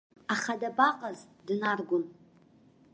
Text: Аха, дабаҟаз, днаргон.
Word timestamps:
Аха, 0.33 0.53
дабаҟаз, 0.61 1.19
днаргон. 1.45 2.03